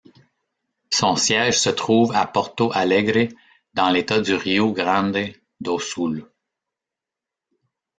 Son 0.89 1.15
siège 1.15 1.59
se 1.59 1.69
trouve 1.69 2.13
à 2.15 2.25
Porto 2.25 2.71
Alegre 2.73 3.31
dans 3.75 3.91
l'État 3.91 4.19
du 4.19 4.33
Rio 4.33 4.71
Grande 4.73 5.31
do 5.59 5.77
Sul. 5.79 6.25